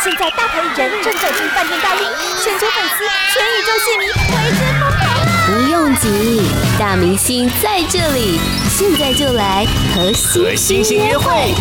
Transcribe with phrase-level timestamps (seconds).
[0.00, 2.06] 现在大牌艺人正走进饭店大厅，
[2.40, 4.12] 全球粉丝、全宇宙戏迷为
[4.52, 5.02] 之疯狂。
[5.46, 6.42] 不用急，
[6.78, 8.38] 大明星在这里，
[8.70, 11.52] 现在就来和星星约会。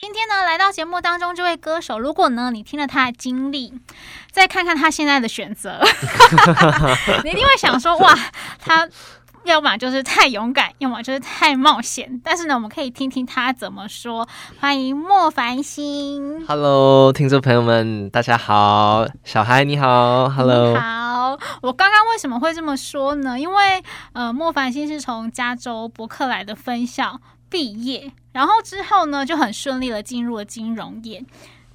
[0.00, 3.74] 今天呢，来到节目当中这位歌手，如果呢你听了他的经历，
[4.32, 5.80] 再看看他现在的选择，
[7.24, 8.18] 你一定会想说：哇，
[8.58, 8.88] 他。
[9.44, 12.18] 要么就是太勇敢，要么就是太冒险。
[12.24, 14.26] 但是呢，我们可以听听他怎么说。
[14.58, 16.46] 欢迎莫凡星。
[16.46, 19.06] Hello，听众朋友们，大家好。
[19.22, 20.72] 小孩你好，Hello。
[20.72, 23.38] 你好，我刚刚为什么会这么说呢？
[23.38, 23.82] 因为
[24.14, 31.22] 呃，莫凡星是从加州伯克莱的分校毕业，然后之后呢就很顺利的进入了金融业，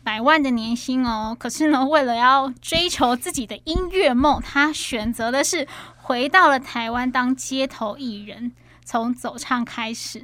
[0.03, 1.37] 百万的年薪哦。
[1.39, 5.67] 可是呢，为了要追求自己的音乐梦，他选择的是。
[6.09, 8.51] 回到了台湾当街头艺人，
[8.83, 10.19] 从走唱开始，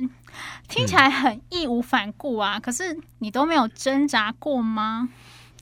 [0.67, 2.57] 听起来很义无反顾啊。
[2.57, 5.09] 嗯、可是你都没有挣扎过吗？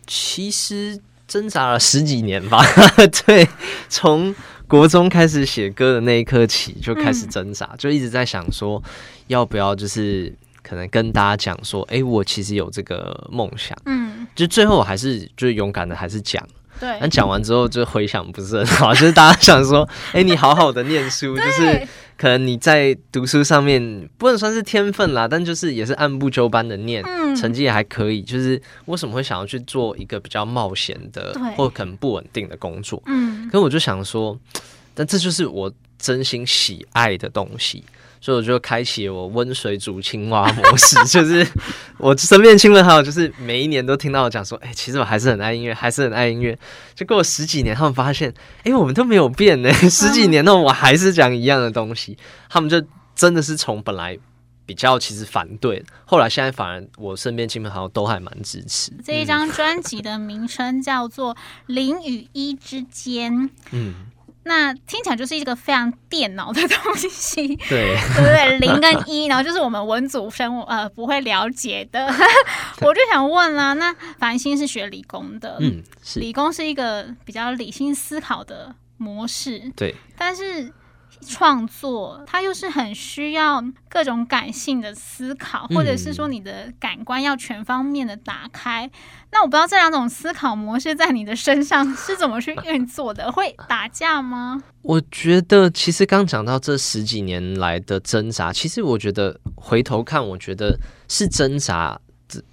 [0.07, 0.97] 其实
[1.27, 2.63] 挣扎了十几年吧。
[3.27, 3.45] 对，
[3.89, 4.33] 从
[4.65, 8.81] 国中开始写歌的那一刻起就开始挣扎，嗯、就一直在想说
[9.27, 13.77] 要不要就是可能跟大家讲说，哎、欸，我其实有这个梦想。
[13.87, 16.41] 嗯，就最后我还是就勇敢的还是讲。
[16.79, 28.21] 对，但讲完之后就回想不是很好，就是大家想说， 哎、欸，你好好的念书，就是可能你在读书上面不能算是天分啦，但就是也是按部就班的念，嗯、成绩也还可以。
[28.21, 33.01] 就是为什么会想要去做一个比较冒险的，或可能不稳定的工作？
[33.05, 34.37] 嗯，可是我就想说，
[34.93, 37.83] 但这就是我真心喜爱的东西。
[38.21, 41.45] 所以我就开启我温水煮青蛙模式， 就是
[42.03, 46.57] 我身边亲朋好友，就是每一年都听到我讲说，哎、欸，其实我还是很爱音乐，还是很爱音乐。
[46.93, 52.17] 就过了十几年，他们发现，哎、欸，我们都没有变呢， 十几年后我还是讲一样的东西。
[52.49, 52.83] 他们就
[53.15, 54.19] 真的是从本来
[54.65, 58.91] 比较其实反对，后来现在反而我身边亲朋好友都还蛮支持。
[59.01, 61.33] 这一张专辑的名称叫做
[61.67, 63.33] 《零与一之间》。
[63.71, 64.07] 嗯。
[64.43, 68.59] 那听起来就是一个非常电脑的东西，对， 对不对？
[68.59, 72.05] 零跟一，然后就是我们文组生呃不会了解的。
[72.81, 80.71] 我就想问啦、啊，那凡星是学理工的，嗯，是理工是一个比较理性思考的模式，对，但是。
[81.23, 88.85] 创作，它又是很需要各种感性的思考，或者是说你的感官要全方面的打开。
[88.85, 88.91] 嗯、
[89.31, 94.61] 那我不知道这两种思考模式在你的身上是怎么去运作的，会打架吗？
[94.81, 101.99] 我觉得，其实刚讲到这十几年来的挣扎，其实我觉得回头看，我觉得是挣扎，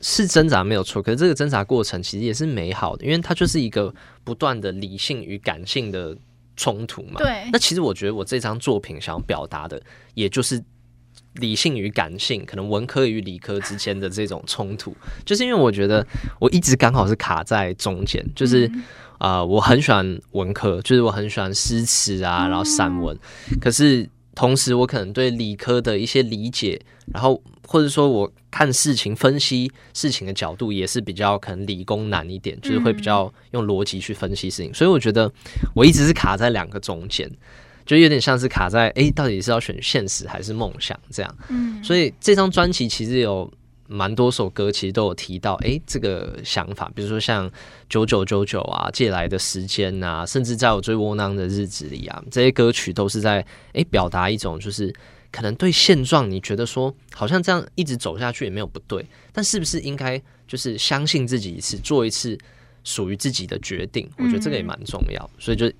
[0.01, 1.03] 是挣扎没有错。
[1.03, 3.93] 可是这个挣扎过程其实也是美好的，因为它就是一个
[4.23, 6.17] 不断的理性与感性的。
[6.61, 7.15] 冲突嘛？
[7.17, 7.49] 对。
[7.51, 9.81] 那其实我觉得我这张作品想要表达的，
[10.13, 10.63] 也就是
[11.37, 14.95] 理性与感性，可能文科与理科之间的这种冲突，
[15.25, 16.07] 就是因为我觉得
[16.39, 23.17] 我一直刚好是卡在中间，就是啊、嗯呃，我很喜欢文科，就是我很喜欢诗词啊，然后散文，
[23.51, 26.81] 嗯、可是同时我可能对理科的一些理解，
[27.13, 27.43] 然后。
[27.73, 34.75] 或者说，我看事情、分析事情的角度也是比较可能理工难一点，就是会比较用逻辑去分析事情。
[34.75, 35.33] 所以我觉得
[35.73, 37.31] 我一直是卡在两个中间，
[37.87, 41.37] 就有点像是卡在哎，到底是要选现实还是梦想这样。
[41.49, 43.49] 嗯，所以这张专辑其实有
[43.91, 47.51] 蛮多首歌，其实都有提到哎这个想法，比如说像
[47.89, 54.95] 九九九九啊、借来的时间啊，甚至在我最窝囊的日子里啊，这些歌曲都是在哎表达一种就是。
[55.33, 62.37] 可能对现状，你觉得说好像这样一直走下去也没有不对，但是不是应该就是相信自己一次，做一次
[62.83, 64.11] 属于自己的决定？
[64.19, 65.73] 我觉得这个也蛮重要，所以就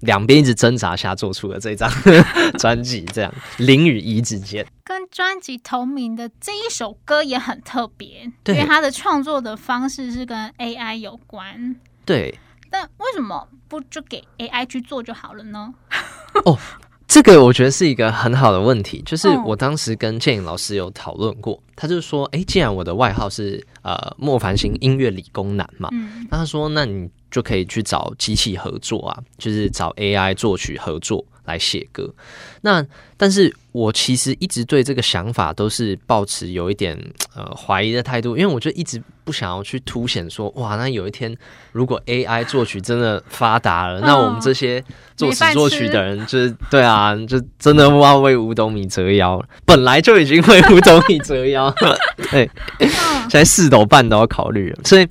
[0.00, 1.90] 两边一直挣扎下做出了这张
[2.58, 4.66] 专辑，这样零与一之间。
[4.84, 11.76] 跟专辑同名的这一首歌也很特别，对，因为它的创作的方式是跟 AI 有关。
[12.04, 12.38] 对，
[12.70, 15.74] 但为什么不就给 AI 去做就好了呢？
[16.44, 16.58] 哦。
[17.08, 25.88] 这个我觉得是一个很好的问题，就是我当时跟建颖老师有讨论过，他就说，哎，既然我的外号是呃莫凡星音乐理工男嘛，
[26.28, 31.24] 那他说，那你就可以去找机器合作啊，就是找 AI 作曲合作。
[31.44, 32.12] 来写歌，
[32.60, 32.86] 那
[33.16, 36.98] 但是我其实一直对这个想法都是抱持有一点
[37.36, 41.32] 呃怀疑的态度，因为我就一直不想要去凸显说，哇，那有一天
[41.70, 44.82] 如果 AI 作曲真的发达了，哦、那我们这些
[45.16, 51.96] 作词作曲的人就是对啊，就真的要为五斗米折腰，本来就已经为五斗米折腰了，
[52.30, 55.06] 对，现在四斗半都要考虑了，所以。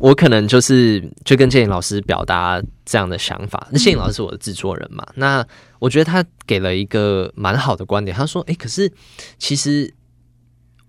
[0.00, 3.66] 我可能就是就跟建颖老师表达这样的想法。
[3.70, 5.06] 那建颖老师是我的制作人嘛？
[5.14, 5.46] 那
[5.80, 8.16] 我觉得他给了一个蛮好的观点。
[8.16, 8.92] 他说：“诶，可是
[9.38, 9.92] 其实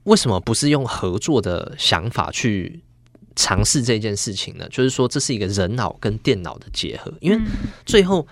[0.04, 2.84] 为什么不是用合作的想法去
[3.36, 4.68] 尝试这件事情呢？
[4.70, 7.42] 就是说，这是一个人脑跟电脑的结合，因为
[7.86, 8.28] 最后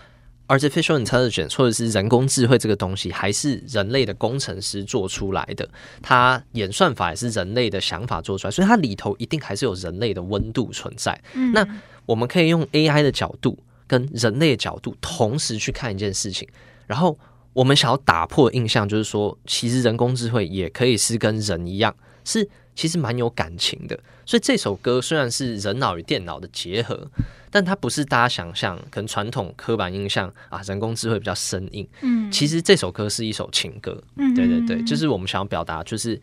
[0.47, 5.69] artificial intelligence 或者是人工智慧这个东西，还是人类的工程师做出来的，
[6.01, 11.21] 它演算法也是人类的想法做出来，所以它里头一定还是有人类的温度存在。
[11.53, 11.65] 那
[12.05, 13.57] 我们可以用 AI 的角度
[13.89, 16.47] 跟人类的角度同时去看一件事情，
[16.87, 17.19] 然后。
[17.51, 21.93] 我们想要打破印象，就是说，其实人工智慧也可以是跟人一样，
[22.23, 23.99] 是其实蛮有感情的。
[24.23, 27.09] 所以这首歌虽然是人脑与电脑的结合，
[27.49, 31.85] 但它不是大家想象可能传统刻板印象啊，人工智慧比较生硬。
[32.01, 34.01] 嗯，其实这首歌是一首情歌。
[34.15, 36.21] 嗯，对对对，就是我们想要表达，就是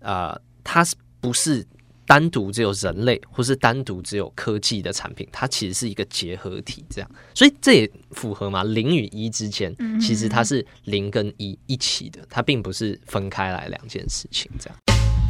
[0.00, 1.64] 呃，它是不是？
[2.06, 8.62] 单独只有人类，或是单独只有科技的产品，它其实是一个结合体，这样，所以这也符合嘛？
[8.64, 14.78] 零与一之间，其实它是零跟一一起的，它并不是分开来两件事情，这样。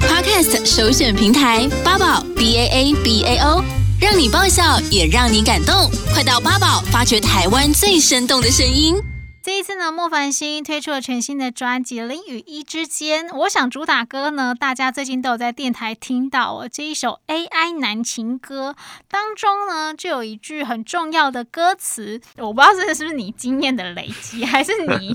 [0.01, 3.65] Podcast 首选平台八宝 B A A B A O，
[4.01, 9.14] 让你爆笑也让你感动，快到八宝发掘台湾最生动的声音。
[9.45, 13.27] 这一次呢，莫凡星推出了全新的专辑《零与一之间》。
[13.41, 16.67] 我想主打歌呢，大家最近都有在电台听到哦。
[16.67, 18.75] 这一首 AI 男情歌
[19.07, 25.15] 当中呢，就有一句很重要的歌词，我不知道这是不是你经验的累积，还是你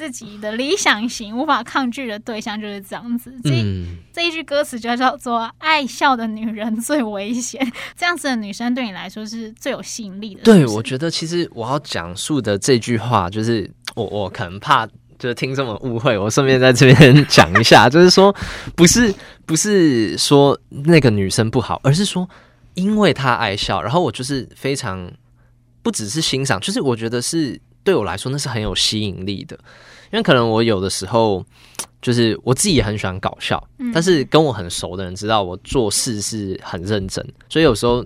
[0.00, 3.30] 自己的理想型无法抗拒的对象就是这样子。
[3.44, 7.60] 这、嗯、这一句歌词就叫做“爱笑的女人最危险”，
[7.94, 10.40] 这样子的女生对你来说是最有吸引力的。
[10.42, 13.70] 对，我觉得其实我要讲述的这句话就是。
[13.96, 14.86] 我我可能怕
[15.18, 18.32] 就是听众们误会，我顺便在这边 讲一下，就是说
[18.76, 19.12] 不是
[19.44, 22.26] 不是说那个女生不好，而是说
[22.74, 25.10] 因为她爱笑，然后我就是非常
[25.82, 29.58] 不只是欣赏，就是我觉得是对我来说那是很有吸引力的，
[30.12, 31.44] 因为可能我有的时候
[32.02, 33.62] 就是我自己也很喜欢搞笑，
[33.92, 38.04] 但是跟我很熟的人知道我做事是很认真，所以有时候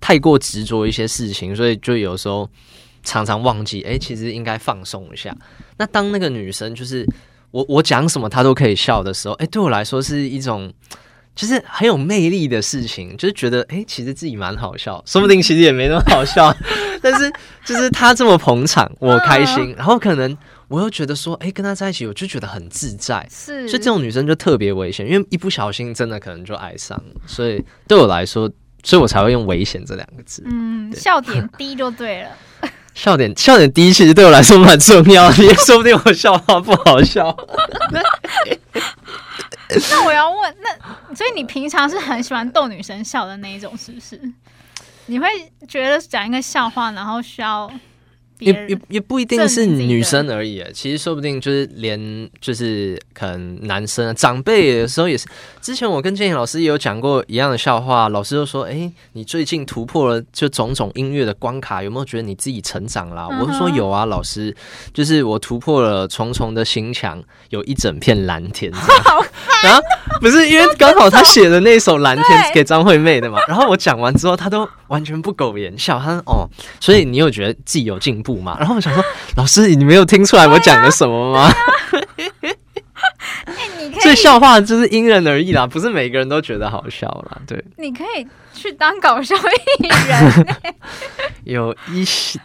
[0.00, 2.48] 太过执着一些事情，所以就有时候。
[3.06, 5.36] 常常忘记，哎、欸，其实应该放松一下。
[5.76, 7.06] 那当那个女生就是
[7.50, 10.72] 我，我讲什么她都可以笑的时候，哎、欸，对我来说是一种
[11.34, 16.54] 就是很有魅力的事情，就是觉得，哎、欸，其实自己蛮好笑，说不定其实也没那么好笑，
[17.02, 17.32] 但是
[17.64, 19.74] 就是她这么捧场，我开心。
[19.76, 20.36] 然后可能
[20.68, 23.26] 我又觉得说，哎、欸，跟她在一起，我就觉得很自在。
[23.30, 27.20] 是，所以这种女生就特别危险，因为一不小心真的可能就爱上了。
[27.26, 28.50] 所以对我来说，
[28.82, 30.42] 所以我才会用“危险”这两个字。
[30.46, 32.28] 嗯，笑点低就对了。
[32.94, 37.36] 笑点笑点低，其实对我来说蛮重要的，也说不定我笑话不好笑。
[39.90, 44.20] 那我要问，那所以你平常是很喜欢逗女生笑的那一种，是不是？
[45.06, 45.26] 你会
[45.68, 47.70] 觉得讲一个笑话，然后需要？
[48.40, 55.24] 也也也不一定是女生而已，其实说不定就是连就是可能男生啊，长辈有时候也是。
[55.62, 64.54] 之前我跟建颖老师也有讲过一样的笑话，老师就说：“哎、欸，你最近突破了就种种音乐的关卡，有没有觉得你自己成长了？”嗯、我是说有啊，老师，
[64.92, 68.70] 就是我突破了重重的心墙，有一整片蓝天。
[69.64, 69.82] 然后
[70.20, 72.24] 不是因为刚好他写的那首《蓝天》
[72.54, 73.38] 给张惠妹的嘛？
[73.48, 79.02] 然后我讲完之后，他都完全不苟言笑，他说：“哦，所以你有觉得自己有进步吗？”然后我想说，
[79.36, 81.50] 老师，你没有听出来我讲了什么吗？
[84.14, 87.38] 这笑话就是因人而异啦，不是每个人都觉得好笑啦。
[87.46, 90.46] 对，你可以去当搞笑艺人。
[91.42, 92.38] 有一些，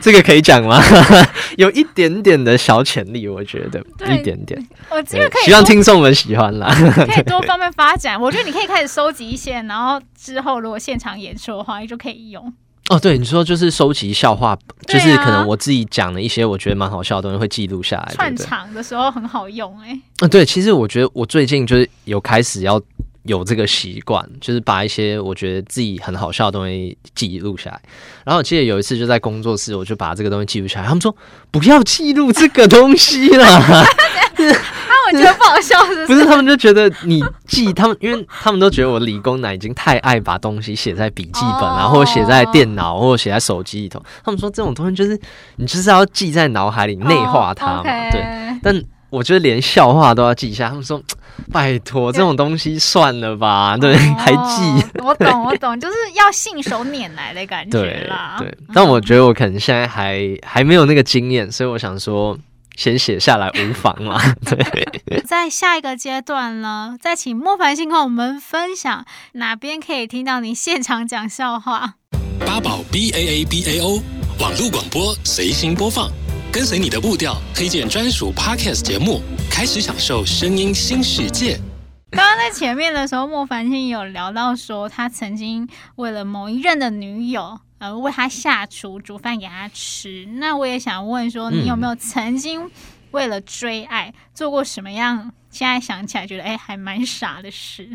[0.00, 0.80] 这个可以讲吗？
[1.58, 4.64] 有一点点的小潜力，我觉得一点点。
[4.88, 6.72] 我这个可以，希望听众们喜欢啦。
[6.72, 12.52] 可以多 方面发展，我觉得你可以开始收集一些，然后之后如果现场演出的话，你就可以用。
[12.88, 18.14] 哦，对，你说就是收集笑话，啊、就是可能我自己讲的一些我觉得蛮好笑的东西会记录下来。
[18.14, 20.00] 串场的时候很好用哎、欸。
[20.20, 22.80] 嗯，对，其实我觉得我最近就是有开始要
[23.24, 27.80] 有这个习惯，就是把一些我觉得自己很好笑的东西记录下来。
[28.24, 30.86] 然后我记得有一次就在工作室，我就把这个东西记录下来。
[30.86, 31.14] 他们说
[31.50, 33.84] 不要记录这个东西啦。
[35.16, 36.06] 我觉得不好笑是不是？
[36.06, 44.02] 不是，他们就觉得你记他们，因为他们都觉得我理工男已经太爱把东西写在笔记本啊，哦、或者写在电脑，或者写在手机里头。
[44.24, 45.18] 他们说这种东西就是
[45.56, 47.78] 你就是要记在脑海里，内化它嘛。
[47.78, 48.24] 哦 okay、对，
[48.62, 50.68] 但我觉得连笑话都要记一下。
[50.68, 51.00] 他们说
[51.52, 54.86] 拜托，这种东西算了吧，对，哦、 还记。
[55.02, 58.36] 我懂，我懂，就是要信手拈来的感觉啦。
[58.38, 62.36] 对，对，但我觉得我可能现在还还没有那个经验，所以我想说。
[62.76, 65.22] 先写下来无妨嘛， 对。
[65.22, 71.94] 在下一个阶段呢，再请莫凡星跟我们分享哪边可以听到你现场讲笑话。
[72.38, 74.00] 八宝 B A A B A O
[74.38, 76.10] 网络广播随心播放，
[76.52, 81.58] 跟随你的步调，推荐专属 Podcast 节目，开始享受声音新世界。
[82.10, 90.26] 刚刚在前面的时候，莫凡星有聊到说，他曾经为了某一任的女友而为他下厨煮饭给他吃。
[90.34, 92.70] 那我也想问说，你有没有曾经
[93.10, 95.32] 为了追爱做过什么样？
[95.50, 97.88] 现在想起来觉得哎，还蛮傻的事。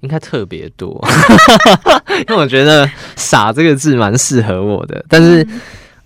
[0.00, 1.02] 应该特别多，
[2.28, 5.02] 因为我觉得“傻”这个字蛮适合我的。
[5.08, 5.42] 但是，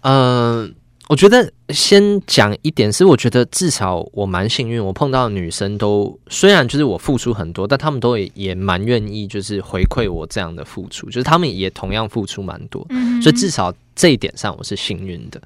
[0.03, 0.71] 嗯、呃，
[1.09, 12.87] 我觉得先讲一点是，我觉得至少我蛮幸运，我碰到的女生都虽然就是我付出很多，但她们都也也蛮愿意就是回馈我这样的付出，就是她们也同样付出蛮多，
[13.23, 15.41] 所以至少这一点上我是幸运的。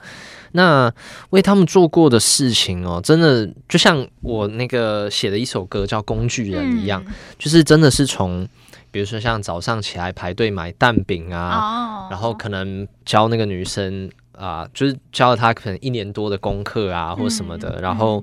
[0.57, 0.93] 那
[1.31, 8.47] 为他们做过的事情哦，真的就像我那个写的一首歌叫《工具人》一样，嗯、就是真的是从，
[8.93, 18.23] 比如说像早上起来排队买蛋饼啊，哦、然后可能教那个女生啊、呃，就是教了他可能一年多的功课啊，或什么的，嗯、然后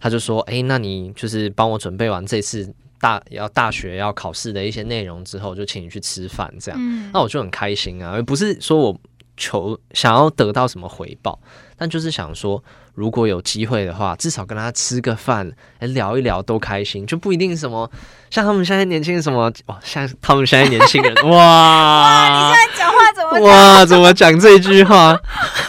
[0.00, 9.00] 他就说：“哎、欸，那你就是帮我准备完这次大要大学要考试的一些内容之后，就请你去吃饭，这样，嗯、那我就很开心啊，而不是说我
[9.36, 11.38] 求想要得到什么回报。”
[11.76, 12.62] 但就是想说，
[12.94, 17.90] 如果有机会的话，至少跟他吃个饭，哎聊一聊都开心，就不一定什么
[18.30, 23.86] 像他们现在年轻人什么哇，像他们现在年轻人 哇，哇，你现在讲话怎么哇？
[23.86, 25.18] 怎么讲这句话？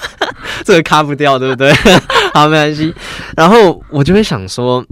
[0.65, 1.74] 这个卡不掉，对不对？
[2.34, 2.94] 好，没关系。
[3.36, 4.86] 然后我就会想说，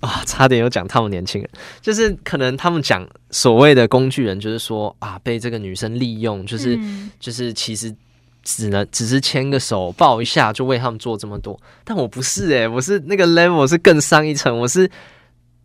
[0.00, 1.50] 啊，差点又讲他们年轻人，
[1.80, 7.94] 就是可能他们讲所谓的工具人，就是说啊，被这个女生利用，就是、嗯、就是其实。
[8.44, 14.88] 只能只是牵个手抱一下就为他们做这么多，但我不是诶、欸，我是那个 level 是更上一层，我是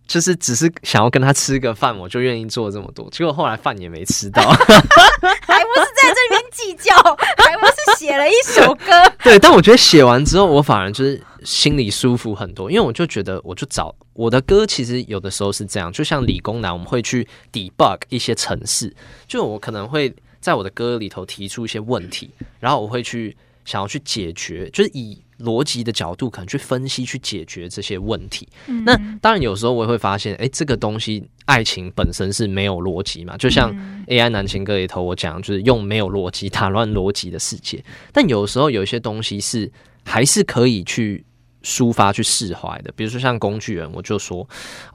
[0.08, 6.96] 就是只是想要跟他吃个饭，我就愿意做这么多，结果后来饭也没吃到， 还不是在这边计较，
[7.38, 8.92] 还不是写了一首歌。
[9.24, 18.96] 对，但我觉得写完之后，我反而就是心里舒服很多，因为我就觉得，我就找我的歌，其实有的时候是这样，就像理工男，我们会去 debug 一些程式，
[19.28, 20.16] 就我可能会。
[20.40, 22.30] 在我的歌里头提出一些问题，
[22.60, 28.48] 然后我会去想要去解决，就是以逻辑的角度可能去分析、去解决这些问题。
[28.68, 33.74] 嗯、那当然有时候我也会发现，哎，这个东西爱情本身是没有逻辑嘛，就像
[34.08, 37.84] AI 男情歌里头我讲，就是用没有逻辑打乱逻辑的世界。
[38.12, 39.72] 但有时候有一些东西是
[40.04, 41.26] 还是可以去
[41.64, 44.48] 抒发、去释怀的，比如说像工具人，我就说，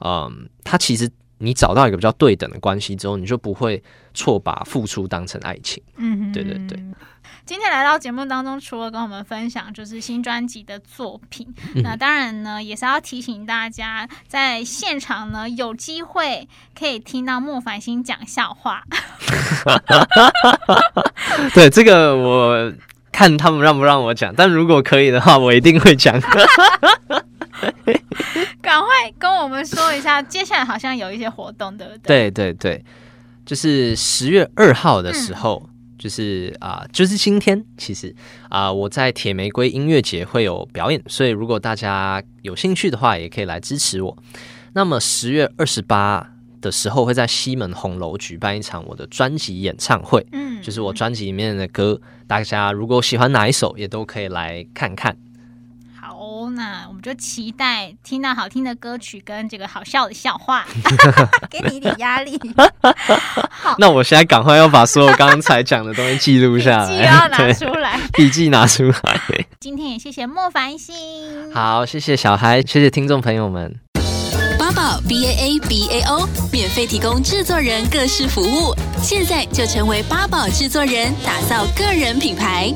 [0.03, 1.09] 嗯，他其实。
[1.37, 3.81] 你找到一个比较对等的关系之后，你就不会
[4.13, 5.81] 错把付出当成爱情。
[5.97, 6.79] 嗯哼，对对对。
[7.45, 18.83] 今天来到节目当中，除了跟我们分享就是新专辑的作品，嗯、那当然呢也是要提醒大家，在现场呢有机会可以听到莫凡星讲笑话。
[21.53, 22.73] 对，这个我
[23.11, 26.19] 看他们让不让我讲，但如果可以的话，我一定会讲。
[28.61, 32.29] 赶快跟我们说一下，接下来好像有一些活动，对不对？
[32.29, 32.85] 对对对，
[33.45, 38.13] 就是十月二号的时候，嗯、就是啊、呃，就是今天，其实
[38.49, 44.17] 啊、呃，我在铁玫瑰音乐节会有表演，所以如果大家有兴趣的话，也可以来支持我。
[44.73, 55.15] 那么十月二十八的时候，会在西门红楼举办一场我的专辑演唱会，嗯，就是我专辑里面的歌，大家如果喜欢哪一首，也都可以来看看。
[56.45, 60.65] 哦，那我们就期待听到好听的歌曲跟这个好笑的笑话，
[61.49, 62.39] 给你一点压力。
[63.49, 69.19] 好，那我现在赶快要把所有刚才讲的东西记录下来，笔记要拿出来， 笔记拿出来。
[69.59, 70.95] 今天也谢谢莫凡星，
[71.53, 73.79] 好，谢谢小孩，谢谢听众朋友们。
[74.59, 82.73] 八宝 B A A B A O 免费提供制作人各式服务，现在就成为八宝制作人，打造个人品牌。